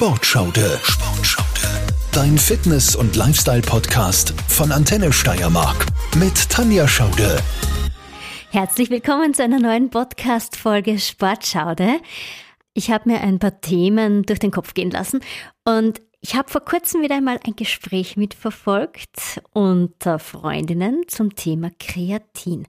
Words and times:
Sportschaude. 0.00 0.80
Sportschaude. 0.82 1.90
Dein 2.10 2.38
Fitness- 2.38 2.96
und 2.96 3.16
Lifestyle-Podcast 3.16 4.32
von 4.48 4.72
Antenne 4.72 5.12
Steiermark 5.12 5.84
mit 6.16 6.48
Tanja 6.48 6.88
Schaude. 6.88 7.36
Herzlich 8.50 8.88
willkommen 8.88 9.34
zu 9.34 9.44
einer 9.44 9.58
neuen 9.58 9.90
Podcast-Folge 9.90 10.98
Sportschaude. 10.98 12.00
Ich 12.72 12.90
habe 12.90 13.10
mir 13.10 13.20
ein 13.20 13.38
paar 13.38 13.60
Themen 13.60 14.22
durch 14.22 14.38
den 14.38 14.50
Kopf 14.50 14.72
gehen 14.72 14.90
lassen 14.90 15.20
und 15.66 16.00
ich 16.22 16.34
habe 16.34 16.50
vor 16.50 16.60
kurzem 16.60 17.02
wieder 17.02 17.16
einmal 17.16 17.40
ein 17.46 17.56
Gespräch 17.56 18.18
mitverfolgt 18.18 19.40
unter 19.52 20.18
Freundinnen 20.18 21.04
zum 21.08 21.34
Thema 21.34 21.70
Kreatin. 21.78 22.66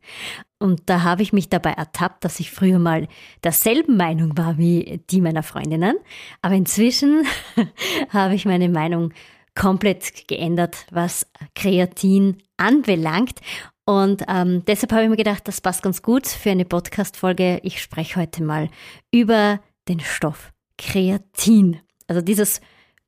Und 0.58 0.84
da 0.86 1.04
habe 1.04 1.22
ich 1.22 1.34
mich 1.34 1.50
dabei 1.50 1.72
ertappt, 1.72 2.24
dass 2.24 2.40
ich 2.40 2.52
früher 2.52 2.80
mal 2.80 3.10
derselben 3.44 3.98
Meinung 3.98 4.38
war 4.38 4.58
wie 4.58 5.02
die 5.10 5.20
meiner 5.20 5.44
Freundinnen. 5.44 5.98
Aber 6.42 6.56
inzwischen 6.56 7.26
habe 8.10 8.36
ich 8.36 8.46
meine 8.46 8.70
Meinung 8.70 9.12
komplett 9.54 10.30
geändert, 10.30 10.86
was 10.92 11.28
Kreatin 11.54 12.38
anbelangt. 12.56 13.42
Und 13.84 14.24
ähm, 14.30 14.64
deshalb 14.66 14.94
habe 14.94 15.04
ich 15.04 15.10
mir 15.10 15.18
gedacht, 15.18 15.46
das 15.46 15.60
passt 15.60 15.84
ganz 15.84 16.02
gut 16.02 16.26
für 16.26 16.52
eine 16.52 16.64
Podcast-Folge. 16.64 17.60
Ich 17.64 17.82
spreche 17.82 18.22
heute 18.22 18.44
mal 18.44 18.70
über 19.12 19.60
den 19.90 20.00
Stoff 20.00 20.54
Kreatin. 20.78 21.82
Also 22.08 22.22
dieses 22.22 22.62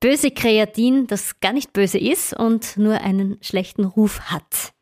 böse 0.03 0.31
Kreatin, 0.31 1.07
das 1.07 1.39
gar 1.39 1.53
nicht 1.53 1.71
böse 1.71 1.97
ist 1.97 2.33
und 2.33 2.75
nur 2.75 2.99
einen 2.99 3.37
schlechten 3.41 3.85
Ruf 3.85 4.19
hat. 4.23 4.73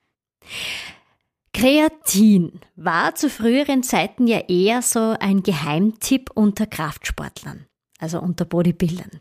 Kreatin 1.53 2.59
war 2.75 3.13
zu 3.13 3.30
früheren 3.30 3.84
Zeiten 3.84 4.25
ja 4.25 4.39
eher 4.39 4.81
so 4.81 5.16
ein 5.20 5.44
Geheimtipp 5.44 6.31
unter 6.34 6.66
Kraftsportlern, 6.66 7.67
also 7.99 8.20
unter 8.20 8.45
Bodybuildern. 8.45 9.20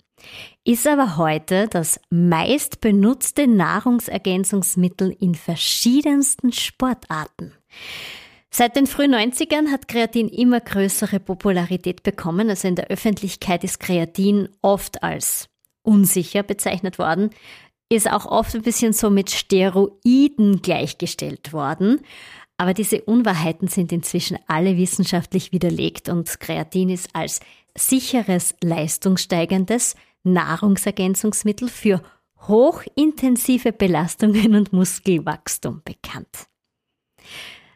Ist 0.64 0.86
aber 0.86 1.18
heute 1.18 1.68
das 1.68 2.01
meist 2.09 2.80
benutzte 2.80 3.46
Nahrungsergänzungsmittel 3.46 5.15
in 5.21 5.34
verschiedensten 5.34 6.52
Sportarten. 6.52 7.52
Seit 8.51 8.74
den 8.74 8.87
frühen 8.87 9.15
90ern 9.15 9.71
hat 9.71 9.87
Kreatin 9.87 10.30
immer 10.30 10.60
größere 10.60 11.21
Popularität 11.21 12.02
bekommen. 12.02 12.48
Also 12.48 12.68
in 12.68 12.74
der 12.74 12.87
Öffentlichkeit 12.87 13.65
ist 13.65 13.80
Kreatin 13.80 14.48
oft 14.62 15.02
als 15.02 15.49
unsicher 15.82 16.42
bezeichnet 16.42 16.98
worden, 16.98 17.30
ist 17.88 18.10
auch 18.10 18.26
oft 18.26 18.54
ein 18.54 18.62
bisschen 18.62 18.92
so 18.92 19.10
mit 19.10 19.30
Steroiden 19.30 20.62
gleichgestellt 20.62 21.52
worden. 21.52 22.00
Aber 22.56 22.74
diese 22.74 23.00
Unwahrheiten 23.02 23.68
sind 23.68 23.90
inzwischen 23.90 24.38
alle 24.46 24.76
wissenschaftlich 24.76 25.50
widerlegt 25.52 26.09
und 26.09 26.40
Kreatin 26.40 26.90
ist 26.90 27.09
als 27.14 27.40
sicheres, 27.76 28.54
leistungssteigendes 28.62 29.96
Nahrungsergänzungsmittel 30.24 31.68
für 31.68 32.02
hochintensive 32.46 33.72
Belastungen 33.72 34.54
und 34.54 34.72
Muskelwachstum 34.72 35.82
bekannt. 35.84 36.46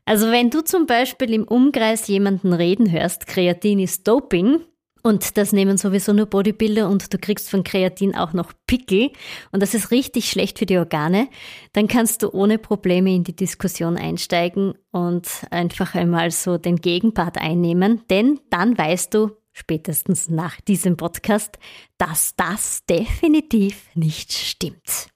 Also 0.05 0.30
wenn 0.30 0.50
du 0.50 0.62
zum 0.62 0.86
Beispiel 0.86 1.33
im 1.33 1.44
Umkreis 1.44 2.06
jemanden 2.08 2.52
reden 2.52 2.91
hörst, 2.91 3.27
Kreatin 3.27 3.78
ist 3.78 4.06
Doping, 4.06 4.61
und 5.05 5.36
das 5.36 5.52
nehmen 5.52 5.77
sowieso 5.77 6.14
nur 6.14 6.27
Bodybuilder 6.27 6.88
und 6.88 7.12
du 7.12 7.19
kriegst 7.19 7.50
von 7.50 7.62
Kreatin 7.62 8.16
auch 8.16 8.33
noch 8.33 8.52
Pickel. 8.66 9.11
Und 9.52 9.62
das 9.62 9.74
ist 9.74 9.91
richtig 9.91 10.30
schlecht 10.30 10.58
für 10.58 10.66
die 10.66 10.78
Organe, 10.78 11.28
dann 11.74 11.88
kannst 11.88 12.22
du 12.22 12.30
ohne 12.33 12.56
Probleme 12.58 13.14
in 13.14 13.22
die 13.22 13.36
Diskussion 13.36 13.98
einsteigen 13.98 14.74
und 14.92 15.28
einfach 15.50 15.94
einmal 15.94 16.30
so 16.30 16.56
den 16.56 16.77
Gegenpart 16.77 17.36
einnehmen, 17.36 18.00
denn 18.08 18.41
dann 18.48 18.77
weißt 18.78 19.12
du 19.12 19.33
spätestens 19.52 20.30
nach 20.30 20.61
diesem 20.62 20.96
Podcast, 20.96 21.58
dass 21.98 22.34
das 22.36 22.86
definitiv 22.86 23.91
nicht 23.94 24.33
stimmt. 24.33 25.08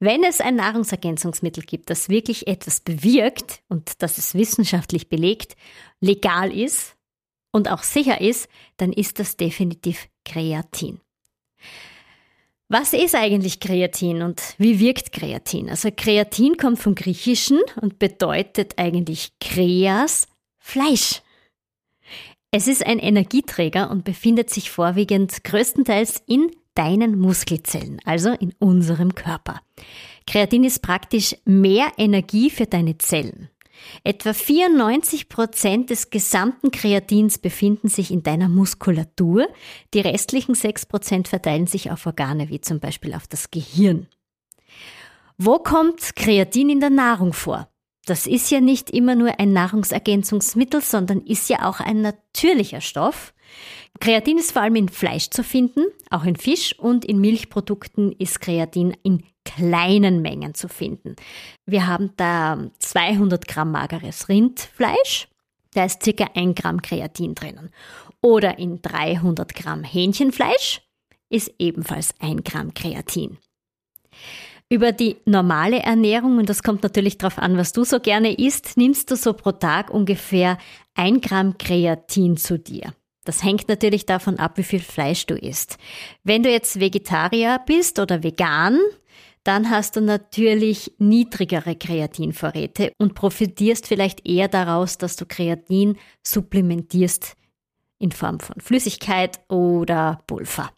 Wenn 0.00 0.24
es 0.24 0.40
ein 0.40 0.56
Nahrungsergänzungsmittel 0.56 1.62
gibt, 1.62 1.88
das 1.88 2.08
wirklich 2.08 2.48
etwas 2.48 2.80
bewirkt 2.80 3.62
und 3.68 4.02
das 4.02 4.18
es 4.18 4.34
wissenschaftlich 4.34 5.08
belegt, 5.08 5.56
legal 6.00 6.52
ist, 6.52 6.95
und 7.56 7.70
auch 7.70 7.82
sicher 7.82 8.20
ist, 8.20 8.48
dann 8.76 8.92
ist 8.92 9.18
das 9.18 9.38
definitiv 9.38 10.08
Kreatin. 10.26 11.00
Was 12.68 12.92
ist 12.92 13.14
eigentlich 13.14 13.60
Kreatin 13.60 14.22
und 14.22 14.42
wie 14.58 14.78
wirkt 14.78 15.12
Kreatin? 15.12 15.70
Also 15.70 15.88
Kreatin 15.96 16.58
kommt 16.58 16.78
vom 16.78 16.94
Griechischen 16.94 17.60
und 17.80 17.98
bedeutet 17.98 18.74
eigentlich 18.76 19.32
Kreas, 19.40 20.26
Fleisch. 20.58 21.22
Es 22.50 22.68
ist 22.68 22.84
ein 22.84 22.98
Energieträger 22.98 23.90
und 23.90 24.04
befindet 24.04 24.50
sich 24.50 24.70
vorwiegend 24.70 25.42
größtenteils 25.42 26.22
in 26.26 26.50
deinen 26.74 27.18
Muskelzellen, 27.18 28.00
also 28.04 28.32
in 28.32 28.52
unserem 28.58 29.14
Körper. 29.14 29.62
Kreatin 30.26 30.64
ist 30.64 30.82
praktisch 30.82 31.34
mehr 31.46 31.92
Energie 31.96 32.50
für 32.50 32.66
deine 32.66 32.98
Zellen. 32.98 33.48
Etwa 34.04 34.32
94 34.32 35.28
Prozent 35.28 35.90
des 35.90 36.10
gesamten 36.10 36.70
Kreatins 36.70 37.38
befinden 37.38 37.88
sich 37.88 38.10
in 38.10 38.22
deiner 38.22 38.48
Muskulatur. 38.48 39.48
Die 39.94 40.00
restlichen 40.00 40.54
6 40.54 40.86
Prozent 40.86 41.28
verteilen 41.28 41.66
sich 41.66 41.90
auf 41.90 42.06
Organe, 42.06 42.48
wie 42.48 42.60
zum 42.60 42.80
Beispiel 42.80 43.14
auf 43.14 43.26
das 43.26 43.50
Gehirn. 43.50 44.06
Wo 45.38 45.58
kommt 45.58 46.16
Kreatin 46.16 46.70
in 46.70 46.80
der 46.80 46.90
Nahrung 46.90 47.32
vor? 47.32 47.68
Das 48.06 48.26
ist 48.26 48.50
ja 48.50 48.60
nicht 48.60 48.90
immer 48.90 49.16
nur 49.16 49.40
ein 49.40 49.52
Nahrungsergänzungsmittel, 49.52 50.80
sondern 50.80 51.20
ist 51.22 51.50
ja 51.50 51.68
auch 51.68 51.80
ein 51.80 52.02
natürlicher 52.02 52.80
Stoff. 52.80 53.34
Kreatin 54.00 54.38
ist 54.38 54.52
vor 54.52 54.62
allem 54.62 54.76
in 54.76 54.88
Fleisch 54.88 55.30
zu 55.30 55.42
finden, 55.42 55.84
auch 56.10 56.24
in 56.24 56.36
Fisch 56.36 56.78
und 56.78 57.04
in 57.04 57.20
Milchprodukten 57.20 58.12
ist 58.12 58.40
Kreatin 58.40 58.96
in 59.02 59.22
kleinen 59.44 60.22
Mengen 60.22 60.54
zu 60.54 60.68
finden. 60.68 61.16
Wir 61.64 61.86
haben 61.86 62.10
da 62.16 62.70
200 62.78 63.48
Gramm 63.48 63.72
mageres 63.72 64.28
Rindfleisch, 64.28 65.28
da 65.72 65.84
ist 65.84 66.02
circa 66.02 66.30
1 66.34 66.54
Gramm 66.54 66.82
Kreatin 66.82 67.34
drinnen. 67.34 67.70
Oder 68.22 68.58
in 68.58 68.80
300 68.82 69.54
Gramm 69.54 69.84
Hähnchenfleisch 69.84 70.80
ist 71.28 71.52
ebenfalls 71.58 72.14
1 72.20 72.44
Gramm 72.44 72.74
Kreatin. 72.74 73.38
Über 74.68 74.90
die 74.90 75.16
normale 75.26 75.78
Ernährung, 75.78 76.38
und 76.38 76.48
das 76.48 76.62
kommt 76.62 76.82
natürlich 76.82 77.18
darauf 77.18 77.38
an, 77.38 77.56
was 77.56 77.72
du 77.72 77.84
so 77.84 78.00
gerne 78.00 78.36
isst, 78.36 78.76
nimmst 78.76 79.10
du 79.10 79.16
so 79.16 79.32
pro 79.32 79.52
Tag 79.52 79.90
ungefähr 79.90 80.58
1 80.94 81.20
Gramm 81.20 81.56
Kreatin 81.56 82.36
zu 82.36 82.58
dir. 82.58 82.92
Das 83.26 83.42
hängt 83.42 83.68
natürlich 83.68 84.06
davon 84.06 84.38
ab, 84.38 84.56
wie 84.56 84.62
viel 84.62 84.80
Fleisch 84.80 85.26
du 85.26 85.34
isst. 85.34 85.76
Wenn 86.24 86.42
du 86.42 86.50
jetzt 86.50 86.80
Vegetarier 86.80 87.60
bist 87.66 87.98
oder 87.98 88.22
vegan, 88.22 88.78
dann 89.44 89.70
hast 89.70 89.96
du 89.96 90.00
natürlich 90.00 90.92
niedrigere 90.98 91.76
Kreatinvorräte 91.76 92.92
und 92.98 93.14
profitierst 93.14 93.86
vielleicht 93.86 94.26
eher 94.26 94.48
daraus, 94.48 94.98
dass 94.98 95.16
du 95.16 95.26
Kreatin 95.26 95.96
supplementierst 96.24 97.36
in 97.98 98.12
Form 98.12 98.40
von 98.40 98.60
Flüssigkeit 98.60 99.40
oder 99.48 100.20
Pulver. 100.26 100.70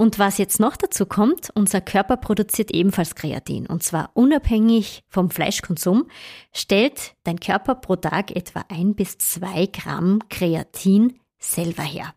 Und 0.00 0.20
was 0.20 0.38
jetzt 0.38 0.60
noch 0.60 0.76
dazu 0.76 1.06
kommt, 1.06 1.50
unser 1.54 1.80
Körper 1.80 2.16
produziert 2.16 2.70
ebenfalls 2.70 3.16
Kreatin. 3.16 3.66
Und 3.66 3.82
zwar 3.82 4.10
unabhängig 4.14 5.02
vom 5.08 5.28
Fleischkonsum 5.28 6.06
stellt 6.52 7.16
dein 7.24 7.40
Körper 7.40 7.74
pro 7.74 7.96
Tag 7.96 8.34
etwa 8.36 8.64
ein 8.68 8.94
bis 8.94 9.18
zwei 9.18 9.66
Gramm 9.66 10.20
Kreatin 10.28 11.18
selber 11.38 11.82
her. 11.82 12.14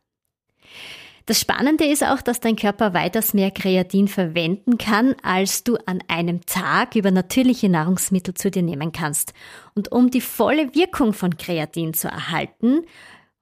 Das 1.25 1.39
Spannende 1.39 1.85
ist 1.85 2.03
auch, 2.03 2.21
dass 2.21 2.39
dein 2.39 2.55
Körper 2.55 2.93
weitaus 2.93 3.33
mehr 3.33 3.51
Kreatin 3.51 4.07
verwenden 4.07 4.77
kann, 4.77 5.15
als 5.21 5.63
du 5.63 5.77
an 5.85 6.03
einem 6.07 6.45
Tag 6.45 6.95
über 6.95 7.11
natürliche 7.11 7.69
Nahrungsmittel 7.69 8.33
zu 8.33 8.49
dir 8.49 8.63
nehmen 8.63 8.91
kannst. 8.91 9.33
Und 9.75 9.91
um 9.91 10.09
die 10.09 10.21
volle 10.21 10.73
Wirkung 10.73 11.13
von 11.13 11.37
Kreatin 11.37 11.93
zu 11.93 12.07
erhalten, 12.07 12.81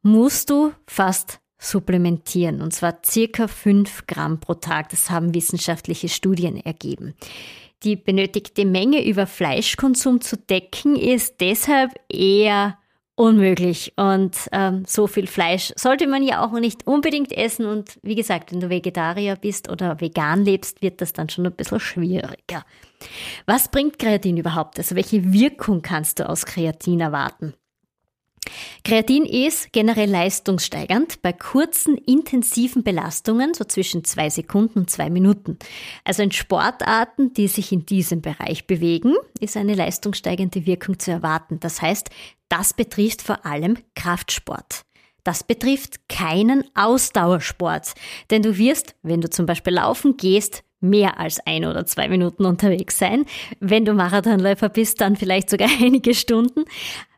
musst 0.02 0.50
du 0.50 0.74
fast 0.88 1.40
supplementieren, 1.58 2.62
und 2.62 2.74
zwar 2.74 3.00
circa 3.06 3.48
5 3.48 4.08
Gramm 4.08 4.40
pro 4.40 4.56
Tag. 4.56 4.90
Das 4.90 5.10
haben 5.10 5.34
wissenschaftliche 5.34 6.10
Studien 6.10 6.58
ergeben. 6.58 7.16
Die 7.84 7.96
benötigte 7.96 8.66
Menge 8.66 9.06
über 9.06 9.26
Fleischkonsum 9.26 10.22
zu 10.22 10.38
decken 10.38 10.96
ist 10.96 11.40
deshalb 11.40 11.94
eher 12.10 12.78
unmöglich. 13.20 13.94
Und 13.98 14.38
ähm, 14.54 14.86
so 14.88 15.06
viel 15.06 15.28
Fleisch 15.28 15.74
sollte 15.76 16.08
man 16.08 16.24
ja 16.24 16.42
auch 16.42 16.54
nicht 16.54 16.88
unbedingt 16.88 17.34
essen. 17.34 17.66
Und 17.66 18.00
wie 18.02 18.16
gesagt, 18.16 18.54
wenn 18.54 18.62
du 18.62 18.70
Vegetarier 18.70 19.36
bist 19.36 19.70
oder 19.70 20.00
vegan 20.00 20.46
lebst, 20.46 20.82
wird 20.82 21.02
das 21.02 21.12
dann 21.12 21.28
schon 21.28 21.46
ein 21.46 21.52
bisschen 21.52 21.82
schwieriger. 21.82 22.64
Was 23.46 23.70
bringt 23.70 24.00
Kreatin 24.00 24.38
überhaupt? 24.38 24.78
Also 24.78 24.96
welche 24.96 25.34
Wirkung 25.34 25.82
kannst 25.82 26.20
du 26.20 26.30
aus 26.30 26.46
Kreatin 26.46 27.02
erwarten? 27.02 27.54
Kreatin 28.86 29.26
ist 29.26 29.74
generell 29.74 30.10
leistungssteigernd 30.10 31.22
bei 31.22 31.34
kurzen, 31.34 31.98
intensiven 31.98 32.84
Belastungen, 32.84 33.54
so 33.54 33.66
zwischen 33.66 34.06
zwei 34.06 34.30
Sekunden 34.30 34.80
und 34.80 34.90
zwei 34.90 35.10
Minuten. 35.10 35.60
Also 36.06 36.24
in 36.24 36.32
Sportarten, 36.32 37.34
die 37.34 37.50
sich 37.50 37.72
in 37.72 37.86
diesem 37.86 38.22
Bereich 38.22 38.66
bewegen, 38.66 39.14
ist 39.40 39.58
eine 39.58 39.76
leistungssteigende 39.76 40.66
Wirkung 40.66 40.98
zu 40.98 41.12
erwarten. 41.12 41.60
Das 41.60 41.82
heißt, 41.82 42.10
das 42.50 42.74
betrifft 42.74 43.22
vor 43.22 43.46
allem 43.46 43.78
Kraftsport. 43.96 44.82
Das 45.24 45.44
betrifft 45.44 46.10
keinen 46.10 46.64
Ausdauersport, 46.76 47.94
denn 48.32 48.42
du 48.42 48.58
wirst, 48.58 48.96
wenn 49.04 49.22
du 49.22 49.30
zum 49.30 49.46
Beispiel 49.46 49.74
laufen 49.74 50.18
gehst, 50.18 50.64
mehr 50.82 51.20
als 51.20 51.40
ein 51.46 51.66
oder 51.66 51.86
zwei 51.86 52.08
Minuten 52.08 52.46
unterwegs 52.46 52.98
sein. 52.98 53.26
Wenn 53.60 53.86
du 53.86 53.94
Marathonläufer 53.94 54.70
bist, 54.70 55.02
dann 55.02 55.16
vielleicht 55.16 55.50
sogar 55.50 55.70
einige 55.82 56.14
Stunden. 56.14 56.66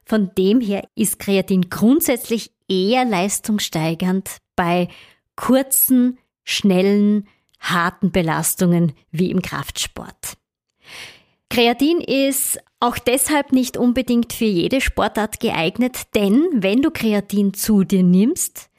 Von 0.06 0.32
dem 0.38 0.60
her 0.60 0.84
ist 0.96 1.20
Kreatin 1.20 1.70
grundsätzlich 1.70 2.52
eher 2.68 3.06
leistungssteigernd 3.06 4.38
bei 4.56 4.88
kurzen, 5.36 6.18
schnellen, 6.44 7.28
harten 7.60 8.12
Belastungen 8.12 8.94
wie 9.12 9.30
im 9.30 9.42
Kraftsport. 9.42 10.38
Kreatin 11.50 12.02
ist 12.02 12.60
auch 12.82 12.98
deshalb 12.98 13.54
nicht 13.54 13.78
unbedingt 13.78 14.34
für 14.34 14.46
jede 14.46 14.82
Sportart 14.82 15.40
geeignet, 15.40 16.16
denn 16.16 16.48
wenn 16.52 16.82
du 16.82 16.92
Kreatin 16.92 17.54
zu 17.54 17.84
dir 17.84 18.04
nimmst, 18.04 18.70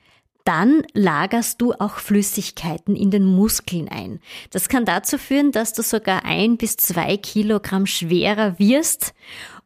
dann 0.45 0.83
lagerst 0.93 1.61
du 1.63 1.73
auch 1.73 1.99
Flüssigkeiten 1.99 2.97
in 2.97 3.13
den 3.13 3.25
Muskeln 3.25 3.89
ein. 3.89 4.19
Das 4.51 4.69
kann 4.69 4.85
dazu 4.85 5.19
führen, 5.19 5.53
dass 5.53 5.73
du 5.73 5.83
sogar 5.83 6.25
ein 6.25 6.57
bis 6.57 6.77
zwei 6.77 7.17
Kilogramm 7.17 7.87
schwerer 7.87 8.59
wirst. 8.59 9.15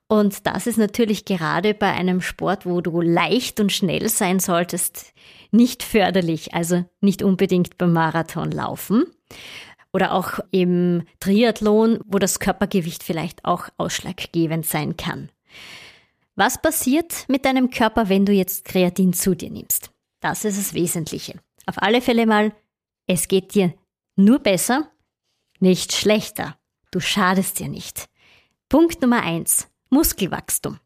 Und 0.06 0.46
das 0.46 0.66
ist 0.66 0.76
natürlich 0.76 1.24
gerade 1.24 1.72
bei 1.72 1.92
einem 1.92 2.20
Sport, 2.20 2.66
wo 2.66 2.82
du 2.82 3.00
leicht 3.00 3.58
und 3.58 3.72
schnell 3.72 4.08
sein 4.10 4.38
solltest, 4.38 5.14
nicht 5.50 5.82
förderlich. 5.82 6.54
Also 6.54 6.84
nicht 7.00 7.22
unbedingt 7.22 7.78
beim 7.78 7.94
Marathon 7.94 8.50
laufen. 8.50 9.04
Oder 9.96 10.12
auch 10.12 10.40
im 10.50 11.04
Triathlon, 11.20 12.00
wo 12.04 12.18
das 12.18 12.38
Körpergewicht 12.38 13.02
vielleicht 13.02 13.46
auch 13.46 13.70
ausschlaggebend 13.78 14.66
sein 14.66 14.98
kann. 14.98 15.30
Was 16.34 16.60
passiert 16.60 17.24
mit 17.28 17.46
deinem 17.46 17.70
Körper, 17.70 18.10
wenn 18.10 18.26
du 18.26 18.32
jetzt 18.32 18.66
Kreatin 18.66 19.14
zu 19.14 19.34
dir 19.34 19.48
nimmst? 19.48 19.90
Das 20.20 20.44
ist 20.44 20.58
das 20.58 20.74
Wesentliche. 20.74 21.40
Auf 21.64 21.80
alle 21.80 22.02
Fälle 22.02 22.26
mal, 22.26 22.52
es 23.06 23.26
geht 23.26 23.54
dir 23.54 23.72
nur 24.16 24.38
besser, 24.38 24.90
nicht 25.60 25.94
schlechter. 25.94 26.58
Du 26.90 27.00
schadest 27.00 27.58
dir 27.58 27.68
nicht. 27.68 28.10
Punkt 28.68 29.00
Nummer 29.00 29.22
eins: 29.22 29.66
Muskelwachstum. 29.88 30.78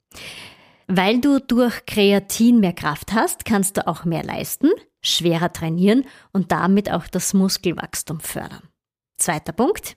Weil 0.86 1.20
du 1.20 1.40
durch 1.40 1.84
Kreatin 1.84 2.60
mehr 2.60 2.74
Kraft 2.74 3.12
hast, 3.12 3.44
kannst 3.44 3.76
du 3.76 3.88
auch 3.88 4.04
mehr 4.04 4.22
leisten, 4.22 4.70
schwerer 5.02 5.52
trainieren 5.52 6.04
und 6.32 6.52
damit 6.52 6.92
auch 6.92 7.08
das 7.08 7.34
Muskelwachstum 7.34 8.20
fördern. 8.20 8.62
Zweiter 9.20 9.52
Punkt. 9.52 9.96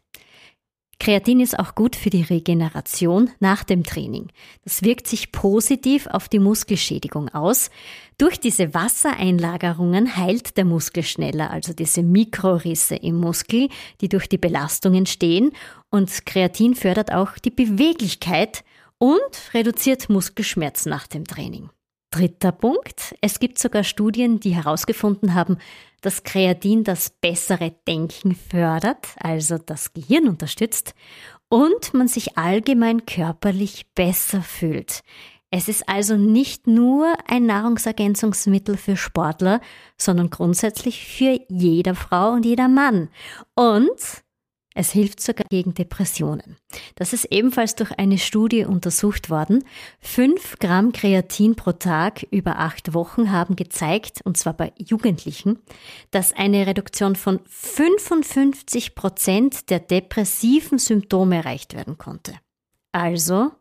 Kreatin 0.99 1.39
ist 1.39 1.57
auch 1.57 1.75
gut 1.75 1.95
für 1.95 2.09
die 2.09 2.21
Regeneration 2.21 3.31
nach 3.39 3.63
dem 3.63 3.83
Training. 3.83 4.27
Das 4.63 4.83
wirkt 4.83 5.07
sich 5.07 5.31
positiv 5.31 6.07
auf 6.07 6.29
die 6.29 6.39
Muskelschädigung 6.39 7.29
aus. 7.29 7.69
Durch 8.17 8.39
diese 8.39 8.73
Wassereinlagerungen 8.73 10.17
heilt 10.17 10.55
der 10.57 10.65
Muskel 10.65 11.03
schneller, 11.03 11.51
also 11.51 11.73
diese 11.73 12.03
Mikrorisse 12.03 12.95
im 12.95 13.15
Muskel, 13.15 13.69
die 14.01 14.09
durch 14.09 14.27
die 14.27 14.37
Belastung 14.37 14.93
entstehen. 14.93 15.51
Und 15.89 16.25
Kreatin 16.25 16.75
fördert 16.75 17.11
auch 17.11 17.37
die 17.37 17.51
Beweglichkeit 17.51 18.63
und 18.97 19.53
reduziert 19.53 20.09
Muskelschmerz 20.09 20.85
nach 20.85 21.07
dem 21.07 21.25
Training. 21.25 21.69
Dritter 22.13 22.51
Punkt. 22.51 23.15
Es 23.21 23.39
gibt 23.39 23.57
sogar 23.57 23.83
Studien, 23.83 24.39
die 24.39 24.53
herausgefunden 24.53 25.33
haben, 25.33 25.57
dass 26.01 26.21
Kreatin 26.21 26.83
das 26.83 27.09
bessere 27.09 27.73
Denken 27.87 28.35
fördert, 28.35 29.07
also 29.19 29.57
das 29.57 29.93
Gehirn 29.93 30.27
unterstützt 30.27 30.93
und 31.49 31.95
man 31.95 32.07
sich 32.07 32.37
allgemein 32.37 33.07
körperlich 33.07 33.87
besser 33.95 34.43
fühlt. 34.43 35.01
Es 35.49 35.67
ist 35.67 35.89
also 35.89 36.15
nicht 36.15 36.67
nur 36.67 37.15
ein 37.27 37.47
Nahrungsergänzungsmittel 37.47 38.77
für 38.77 38.95
Sportler, 38.95 39.59
sondern 39.97 40.29
grundsätzlich 40.29 41.03
für 41.03 41.39
jeder 41.49 41.95
Frau 41.95 42.33
und 42.33 42.45
jeder 42.45 42.67
Mann. 42.67 43.09
Und 43.55 43.89
es 44.75 44.91
hilft 44.91 45.21
sogar 45.21 45.45
gegen 45.49 45.73
Depressionen. 45.73 46.57
Das 46.95 47.13
ist 47.13 47.25
ebenfalls 47.25 47.75
durch 47.75 47.91
eine 47.91 48.17
Studie 48.17 48.65
untersucht 48.65 49.29
worden. 49.29 49.63
Fünf 49.99 50.57
Gramm 50.59 50.91
Kreatin 50.91 51.55
pro 51.55 51.73
Tag 51.73 52.23
über 52.31 52.59
acht 52.59 52.93
Wochen 52.93 53.31
haben 53.31 53.55
gezeigt, 53.55 54.21
und 54.23 54.37
zwar 54.37 54.53
bei 54.53 54.73
Jugendlichen, 54.77 55.59
dass 56.11 56.33
eine 56.33 56.65
Reduktion 56.67 57.15
von 57.15 57.39
55 57.47 58.95
Prozent 58.95 59.69
der 59.69 59.79
depressiven 59.79 60.79
Symptome 60.79 61.37
erreicht 61.37 61.73
werden 61.73 61.97
konnte. 61.97 62.33
Also, 62.91 63.51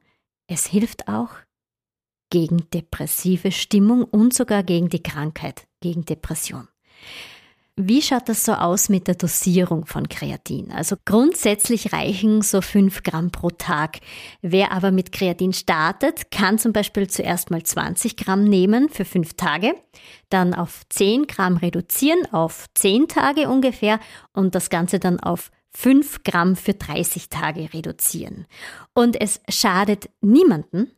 es 0.47 0.67
hilft 0.67 1.09
auch 1.09 1.31
gegen 2.31 2.69
depressive 2.71 3.53
Stimmung 3.53 4.05
und 4.05 4.33
sogar 4.33 4.63
gegen 4.63 4.89
die 4.89 5.03
Krankheit, 5.03 5.67
gegen 5.81 6.05
Depression. 6.05 6.69
Wie 7.77 8.03
schaut 8.03 8.29
das 8.29 8.45
so 8.45 8.53
aus 8.53 8.91
mit 8.91 9.09
der 9.09 9.15
Dosierung 9.15 9.87
von 9.87 10.07
Kreatin? 10.11 10.71
Also 10.73 10.97
grundsätzlich 11.07 11.95
reichen 11.95 12.43
so 12.43 12.61
5 12.61 13.03
Gramm 13.03 13.31
pro 13.31 13.49
Tag. 13.49 14.01
Wer 14.43 14.73
aber 14.73 14.91
mit 14.91 15.11
Kreatin 15.11 15.55
startet, 15.55 16.31
kann 16.31 16.59
zum 16.59 16.75
Beispiel 16.75 17.09
zuerst 17.09 17.51
mal 17.51 17.63
20 17.63 18.19
Gramm 18.19 18.45
nehmen 18.45 18.91
für 18.91 19.07
5 19.07 19.33
Tage, 19.39 19.75
dann 20.29 20.53
auf 20.53 20.83
10 20.91 21.27
Gramm 21.27 21.57
reduzieren, 21.57 22.31
auf 22.31 22.67
10 22.75 23.09
Tage 23.09 23.49
ungefähr 23.49 24.01
und 24.35 24.55
das 24.55 24.69
Ganze 24.69 24.99
dann 24.99 25.19
auf 25.19 25.51
5 25.71 26.25
Gramm 26.25 26.57
für 26.57 26.75
30 26.75 27.31
Tage 27.31 27.73
reduzieren. 27.73 28.47
Und 28.93 29.19
es 29.19 29.41
schadet 29.49 30.11
niemanden, 30.21 30.91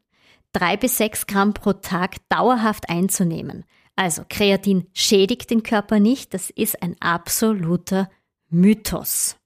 3 0.55 0.77
bis 0.77 0.99
6 0.99 1.29
Gramm 1.29 1.55
pro 1.55 1.75
Tag 1.75 2.17
dauerhaft 2.29 2.89
einzunehmen. 2.89 3.65
Also 3.97 4.23
Kreatin 4.29 4.87
schädigt 4.93 5.51
den 5.51 5.63
Körper 5.63 6.01
nicht, 6.01 6.35
das 6.35 6.51
ist 6.51 6.83
ein 6.83 6.97
absoluter 7.01 8.11
Mythos. 8.51 9.37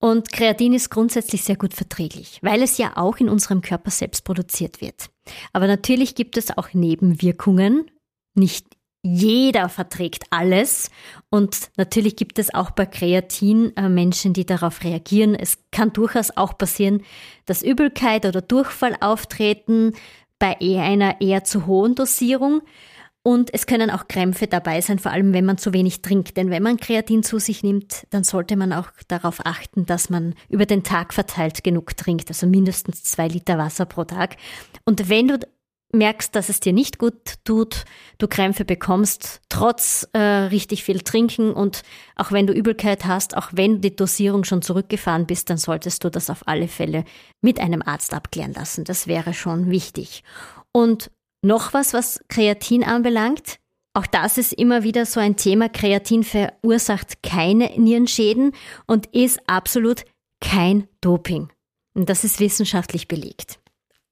Und 0.00 0.32
Kreatin 0.32 0.72
ist 0.72 0.90
grundsätzlich 0.90 1.44
sehr 1.44 1.56
gut 1.56 1.74
verträglich, 1.74 2.40
weil 2.42 2.60
es 2.62 2.76
ja 2.76 2.96
auch 2.96 3.18
in 3.18 3.28
unserem 3.28 3.60
Körper 3.60 3.92
selbst 3.92 4.24
produziert 4.24 4.80
wird. 4.80 5.10
Aber 5.52 5.68
natürlich 5.68 6.16
gibt 6.16 6.36
es 6.36 6.56
auch 6.56 6.74
Nebenwirkungen. 6.74 7.88
Nicht 8.34 8.66
jeder 9.04 9.68
verträgt 9.68 10.24
alles. 10.30 10.90
Und 11.30 11.70
natürlich 11.76 12.16
gibt 12.16 12.38
es 12.38 12.52
auch 12.54 12.70
bei 12.70 12.86
Kreatin 12.86 13.76
äh, 13.76 13.88
Menschen, 13.88 14.32
die 14.32 14.46
darauf 14.46 14.82
reagieren. 14.82 15.34
Es 15.34 15.58
kann 15.70 15.92
durchaus 15.92 16.36
auch 16.36 16.56
passieren, 16.56 17.02
dass 17.44 17.62
Übelkeit 17.62 18.26
oder 18.26 18.40
Durchfall 18.40 18.96
auftreten 19.00 19.92
bei 20.38 20.56
einer 20.60 21.20
eher 21.20 21.44
zu 21.44 21.66
hohen 21.66 21.94
Dosierung. 21.94 22.62
Und 23.24 23.54
es 23.54 23.66
können 23.66 23.90
auch 23.90 24.08
Krämpfe 24.08 24.48
dabei 24.48 24.80
sein, 24.80 24.98
vor 24.98 25.12
allem 25.12 25.32
wenn 25.32 25.44
man 25.44 25.56
zu 25.56 25.72
wenig 25.72 26.02
trinkt. 26.02 26.36
Denn 26.36 26.50
wenn 26.50 26.62
man 26.62 26.76
Kreatin 26.76 27.22
zu 27.22 27.38
sich 27.38 27.62
nimmt, 27.62 28.06
dann 28.10 28.24
sollte 28.24 28.56
man 28.56 28.72
auch 28.72 28.88
darauf 29.06 29.46
achten, 29.46 29.86
dass 29.86 30.10
man 30.10 30.34
über 30.48 30.66
den 30.66 30.82
Tag 30.82 31.14
verteilt 31.14 31.62
genug 31.62 31.96
trinkt, 31.96 32.28
also 32.28 32.46
mindestens 32.48 33.04
zwei 33.04 33.28
Liter 33.28 33.58
Wasser 33.58 33.86
pro 33.86 34.02
Tag. 34.04 34.36
Und 34.84 35.08
wenn 35.08 35.28
du 35.28 35.38
merkst, 35.94 36.34
dass 36.34 36.48
es 36.48 36.58
dir 36.58 36.72
nicht 36.72 36.98
gut 36.98 37.14
tut, 37.44 37.84
du 38.18 38.26
Krämpfe 38.26 38.64
bekommst, 38.64 39.40
trotz 39.48 40.08
äh, 40.14 40.18
richtig 40.18 40.82
viel 40.82 41.00
Trinken 41.00 41.52
und 41.52 41.82
auch 42.16 42.32
wenn 42.32 42.46
du 42.46 42.52
Übelkeit 42.52 43.04
hast, 43.04 43.36
auch 43.36 43.50
wenn 43.52 43.80
die 43.82 43.94
Dosierung 43.94 44.44
schon 44.44 44.62
zurückgefahren 44.62 45.26
bist, 45.26 45.50
dann 45.50 45.58
solltest 45.58 46.02
du 46.02 46.10
das 46.10 46.30
auf 46.30 46.48
alle 46.48 46.66
Fälle 46.66 47.04
mit 47.40 47.60
einem 47.60 47.82
Arzt 47.82 48.14
abklären 48.14 48.54
lassen. 48.54 48.84
Das 48.84 49.06
wäre 49.06 49.34
schon 49.34 49.70
wichtig. 49.70 50.24
Und 50.72 51.10
noch 51.42 51.74
was, 51.74 51.92
was 51.92 52.20
Kreatin 52.28 52.84
anbelangt. 52.84 53.58
Auch 53.94 54.06
das 54.06 54.38
ist 54.38 54.54
immer 54.54 54.84
wieder 54.84 55.04
so 55.04 55.20
ein 55.20 55.36
Thema. 55.36 55.68
Kreatin 55.68 56.24
verursacht 56.24 57.22
keine 57.22 57.70
Nierenschäden 57.78 58.52
und 58.86 59.06
ist 59.14 59.40
absolut 59.46 60.04
kein 60.40 60.88
Doping. 61.00 61.50
Und 61.94 62.08
das 62.08 62.24
ist 62.24 62.40
wissenschaftlich 62.40 63.06
belegt. 63.06 63.58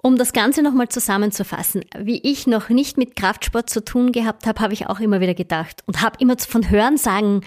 Um 0.02 0.16
das 0.16 0.32
Ganze 0.32 0.62
nochmal 0.62 0.88
zusammenzufassen, 0.88 1.84
wie 1.98 2.20
ich 2.22 2.46
noch 2.46 2.70
nicht 2.70 2.96
mit 2.96 3.16
Kraftsport 3.16 3.68
zu 3.68 3.84
tun 3.84 4.12
gehabt 4.12 4.46
habe, 4.46 4.60
habe 4.60 4.72
ich 4.72 4.86
auch 4.86 4.98
immer 5.00 5.20
wieder 5.20 5.34
gedacht 5.34 5.82
und 5.86 6.00
habe 6.00 6.16
immer 6.20 6.36
von 6.38 6.70
Hörensagen 6.70 7.42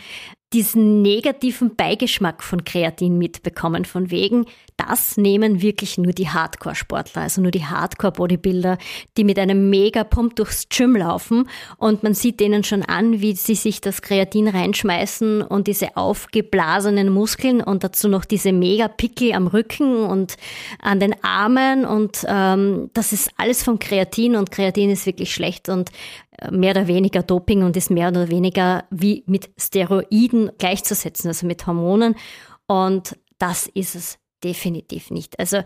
diesen 0.53 1.01
negativen 1.01 1.75
Beigeschmack 1.75 2.43
von 2.43 2.63
Kreatin 2.63 3.17
mitbekommen, 3.17 3.86
von 3.86 4.12
wegen, 4.12 4.45
das 4.77 5.17
nehmen 5.17 5.62
wirklich 5.62 5.98
nur 5.98 6.13
die 6.13 6.29
Hardcore-Sportler, 6.29 7.24
also 7.24 7.41
nur 7.41 7.51
die 7.51 7.65
Hardcore-Bodybuilder, 7.65 8.77
die 9.17 9.24
mit 9.24 9.39
einem 9.39 9.69
Mega-Pump 9.69 10.36
durchs 10.36 10.69
Gym 10.69 10.95
laufen. 10.95 11.50
Und 11.77 12.03
man 12.03 12.13
sieht 12.13 12.39
denen 12.39 12.63
schon 12.63 12.83
an, 12.83 13.22
wie 13.22 13.33
sie 13.33 13.55
sich 13.55 13.81
das 13.81 14.01
Kreatin 14.01 14.48
reinschmeißen 14.48 15.41
und 15.41 15.67
diese 15.67 15.98
aufgeblasenen 15.98 17.10
Muskeln 17.10 17.62
und 17.62 17.83
dazu 17.83 18.07
noch 18.07 18.25
diese 18.25 18.51
Mega-Pickel 18.51 19.33
am 19.33 19.48
Rücken 19.48 20.05
und 20.05 20.38
an 20.79 21.00
den 21.00 21.15
Armen. 21.24 21.86
Und 21.86 22.25
ähm, 22.27 22.89
das 22.93 23.13
ist 23.13 23.31
alles 23.38 23.63
vom 23.63 23.79
Kreatin 23.79 24.36
und 24.36 24.51
Kreatin 24.51 24.89
ist 24.89 25.05
wirklich 25.05 25.33
schlecht. 25.33 25.69
Und 25.69 25.91
mehr 26.51 26.71
oder 26.71 26.88
weniger 26.88 27.23
Doping 27.23 27.63
und 27.63 27.77
ist 27.77 27.89
mehr 27.89 28.09
oder 28.09 28.29
weniger 28.29 28.85
wie 28.89 29.23
mit 29.27 29.50
Steroiden 29.57 30.51
gleichzusetzen, 30.57 31.27
also 31.27 31.45
mit 31.45 31.65
Hormonen. 31.65 32.15
Und 32.67 33.17
das 33.38 33.67
ist 33.67 33.95
es 33.95 34.17
definitiv 34.43 35.12
nicht. 35.12 35.39
Also 35.39 35.63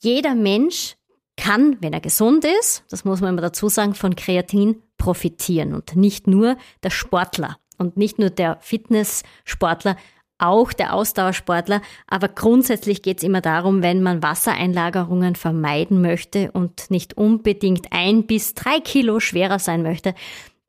jeder 0.00 0.34
Mensch 0.34 0.96
kann, 1.36 1.76
wenn 1.80 1.92
er 1.92 2.00
gesund 2.00 2.44
ist, 2.60 2.84
das 2.90 3.04
muss 3.04 3.20
man 3.20 3.30
immer 3.30 3.42
dazu 3.42 3.68
sagen, 3.68 3.94
von 3.94 4.16
Kreatin 4.16 4.82
profitieren 4.96 5.74
und 5.74 5.96
nicht 5.96 6.26
nur 6.26 6.56
der 6.82 6.90
Sportler 6.90 7.58
und 7.78 7.96
nicht 7.96 8.18
nur 8.18 8.30
der 8.30 8.58
Fitnesssportler, 8.60 9.96
auch 10.38 10.72
der 10.72 10.94
Ausdauersportler. 10.94 11.82
Aber 12.06 12.28
grundsätzlich 12.28 13.02
geht 13.02 13.18
es 13.18 13.24
immer 13.24 13.40
darum, 13.40 13.82
wenn 13.82 14.02
man 14.02 14.22
Wassereinlagerungen 14.22 15.34
vermeiden 15.36 16.00
möchte 16.00 16.50
und 16.52 16.90
nicht 16.90 17.16
unbedingt 17.16 17.88
ein 17.92 18.26
bis 18.26 18.54
drei 18.54 18.80
Kilo 18.80 19.20
schwerer 19.20 19.58
sein 19.58 19.82
möchte, 19.82 20.14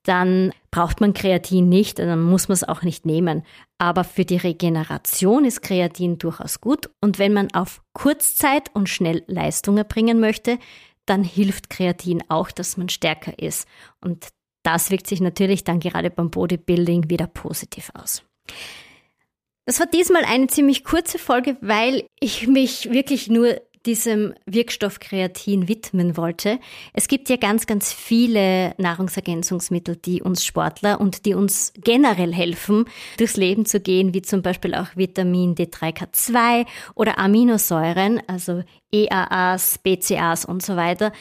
dann 0.03 0.53
braucht 0.71 1.01
man 1.01 1.13
Kreatin 1.13 1.67
nicht, 1.67 1.99
dann 1.99 2.21
muss 2.21 2.47
man 2.47 2.53
es 2.53 2.63
auch 2.63 2.81
nicht 2.81 3.05
nehmen. 3.05 3.43
Aber 3.77 4.05
für 4.05 4.23
die 4.23 4.37
Regeneration 4.37 5.43
ist 5.43 5.61
Kreatin 5.61 6.17
durchaus 6.17 6.61
gut. 6.61 6.89
Und 7.01 7.19
wenn 7.19 7.33
man 7.33 7.53
auf 7.53 7.81
Kurzzeit 7.93 8.73
und 8.73 8.87
schnell 8.87 9.23
Leistung 9.27 9.77
erbringen 9.77 10.19
möchte, 10.19 10.59
dann 11.05 11.23
hilft 11.23 11.69
Kreatin 11.69 12.23
auch, 12.29 12.51
dass 12.51 12.77
man 12.77 12.89
stärker 12.89 13.37
ist. 13.37 13.67
Und 14.01 14.27
das 14.63 14.91
wirkt 14.91 15.07
sich 15.07 15.21
natürlich 15.21 15.63
dann 15.63 15.79
gerade 15.79 16.09
beim 16.09 16.29
Bodybuilding 16.29 17.09
wieder 17.09 17.27
positiv 17.27 17.91
aus. 17.93 18.23
Das 19.67 19.81
war 19.81 19.85
diesmal 19.85 20.23
eine 20.23 20.47
ziemlich 20.47 20.85
kurze 20.85 21.19
Folge, 21.19 21.57
weil 21.59 22.07
ich 22.21 22.47
mich 22.47 22.89
wirklich 22.89 23.27
nur 23.27 23.59
diesem 23.85 24.33
Wirkstoff 24.45 25.01
Kreatin 25.01 25.67
widmen 25.67 26.15
wollte. 26.15 26.57
Es 26.93 27.09
gibt 27.09 27.27
ja 27.27 27.35
ganz, 27.35 27.67
ganz 27.67 27.91
viele 27.91 28.73
Nahrungsergänzungsmittel, 28.77 29.97
die 29.97 30.21
uns 30.21 30.45
Sportler 30.45 31.01
und 31.01 31.25
die 31.25 31.33
uns 31.33 31.73
generell 31.75 32.33
helfen, 32.33 32.85
durchs 33.17 33.35
Leben 33.35 33.65
zu 33.65 33.81
gehen, 33.81 34.13
wie 34.13 34.21
zum 34.21 34.41
Beispiel 34.41 34.73
auch 34.73 34.95
Vitamin 34.95 35.53
D3K2 35.55 36.65
oder 36.95 37.17
Aminosäuren, 37.19 38.21
also 38.25 38.63
EAAs, 38.93 39.79
BCAAs 39.79 40.45
und 40.45 40.63
so 40.63 40.77
weiter. 40.77 41.11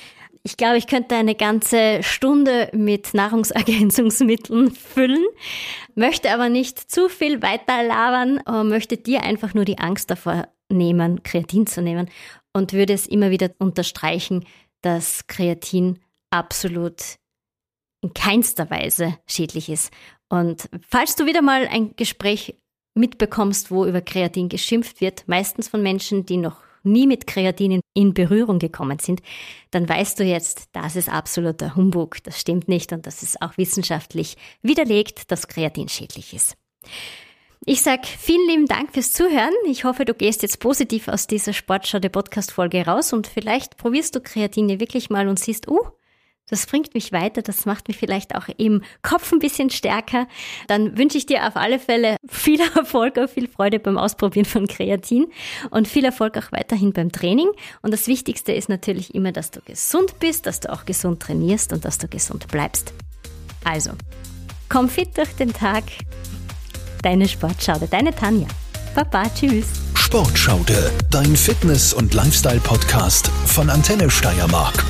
Ich 0.47 0.57
glaube, 0.57 0.77
ich 0.77 0.87
könnte 0.87 1.17
eine 1.17 1.35
ganze 1.35 2.05
Stunde 2.05 2.71
mit 2.73 3.15
Nahrungsergänzungsmitteln 3.15 4.71
füllen, 4.71 5.27
möchte 5.97 6.31
aber 6.33 6.49
nicht 6.49 6.79
zu 6.89 7.09
viel 7.09 7.43
weiter 7.43 7.83
labern, 7.83 8.41
möchte 8.69 8.97
dir 8.97 9.25
einfach 9.25 9.55
nur 9.55 9.65
die 9.65 9.79
Angst 9.79 10.09
davor 10.09 10.47
nehmen, 10.69 11.25
Kreatin 11.25 11.67
zu 11.67 11.83
nehmen 11.83 12.09
und 12.53 12.73
würde 12.73 12.93
es 12.93 13.09
immer 13.09 13.31
wieder 13.33 13.51
unterstreichen, 13.59 14.47
dass 14.83 15.27
Kreatin 15.27 15.99
absolut 16.31 17.03
in 18.03 18.15
keinster 18.15 18.71
Weise 18.71 19.19
schädlich 19.27 19.69
ist. 19.69 19.93
Und 20.29 20.69
falls 20.89 21.17
du 21.17 21.27
wieder 21.27 21.43
mal 21.43 21.67
ein 21.67 21.97
Gespräch 21.97 22.55
mitbekommst, 22.95 23.73
wo 23.73 23.85
über 23.85 24.01
Kreatin 24.01 24.49
geschimpft 24.49 25.01
wird, 25.01 25.27
meistens 25.27 25.67
von 25.67 25.83
Menschen, 25.83 26.25
die 26.25 26.37
noch 26.37 26.66
nie 26.87 27.07
mit 27.07 27.27
Kreatin 27.27 27.81
in 27.95 28.15
Berührung 28.15 28.59
gekommen 28.59 28.99
sind, 28.99 29.21
dann 29.71 29.89
weißt 29.89 30.19
du 30.21 30.25
jetzt, 30.25 30.69
das 30.73 30.97
ist 30.97 31.09
absoluter 31.09 31.77
Humbug, 31.77 32.23
das 32.23 32.41
stimmt 32.41 32.69
nicht 32.69 32.93
und 32.93 33.07
das 33.07 33.23
ist 33.23 33.43
auch 33.43 33.57
wissenschaftlich 33.59 34.37
widerlegt, 34.63 35.31
dass 35.31 35.49
Kreatin 35.49 35.89
schädlich 35.89 36.33
ist. 36.35 36.57
Ich 37.65 37.83
sag 37.83 38.07
vielen 38.07 38.49
lieben 38.49 38.67
Dank 38.67 38.93
fürs 38.93 39.13
Zuhören. 39.13 39.53
Ich 39.67 39.85
hoffe, 39.85 40.05
du 40.05 40.15
gehst 40.15 40.43
jetzt 40.43 40.61
positiv 40.61 41.09
aus 41.09 41.27
dieser 41.27 41.53
Sportschau 41.53 41.99
der 41.99 42.11
Podcast-Folge 42.11 42.87
raus 42.87 43.13
und 43.13 43.27
vielleicht 43.27 43.77
probierst 43.77 44.15
du 44.15 44.21
Kreatine 44.21 44.79
wirklich 44.79 45.11
mal 45.11 45.27
und 45.27 45.39
siehst, 45.41 45.67
uh, 45.67 45.81
das 46.49 46.67
bringt 46.67 46.95
mich 46.95 47.13
weiter, 47.13 47.43
das 47.43 47.67
macht 47.67 47.89
mich 47.89 47.97
vielleicht 47.97 48.35
auch 48.35 48.49
im 48.57 48.83
Kopf 49.03 49.33
ein 49.33 49.39
bisschen 49.39 49.71
stärker. 49.71 50.27
Dann 50.69 50.97
wünsche 50.97 51.19
ich 51.19 51.27
dir 51.27 51.47
auf 51.47 51.57
alle 51.57 51.79
Fälle 51.79 52.17
viel 52.29 52.61
Erfolg 52.77 53.17
und 53.17 53.31
viel 53.31 53.49
Freude 53.49 53.79
beim 53.79 53.99
Ausprobieren 53.99 54.47
von 54.47 54.67
Kreatin 54.67 55.27
und 55.71 55.89
viel 55.89 56.05
Erfolg 56.05 56.37
auch 56.39 56.53
weiterhin 56.53 56.93
beim 56.93 57.13
Training. 57.13 57.49
Und 57.83 57.93
das 57.93 58.07
Wichtigste 58.07 58.53
ist 58.53 58.69
natürlich 58.69 59.15
immer, 59.15 59.33
dass 59.33 59.51
du 59.51 59.61
gesund 59.61 60.19
bist, 60.19 60.47
dass 60.47 60.61
du 60.61 60.73
auch 60.73 60.85
gesund 60.85 61.21
trainierst 61.21 61.73
und 61.73 61.85
dass 61.85 61.99
du 61.99 62.09
gesund 62.09 62.49
bleibst. 62.49 62.93
Also, 63.65 63.93
komm 64.69 64.89
fit 64.89 65.17
durch 65.17 65.35
den 65.35 65.53
Tag 65.53 65.85
Deine 67.07 67.29
Sportschaude, 67.29 67.87
deine 67.87 68.13
Tanja. 68.13 68.49
Baba, 68.93 69.31
tschüss. 69.33 69.67
Sportschaude, 69.95 70.91
dein 71.09 71.37
Fitness- 71.37 71.95
und 71.95 72.15
Lifestyle-Podcast 72.15 73.31
von 73.47 73.71
Antenne 73.71 74.11
Steiermark. 74.11 74.85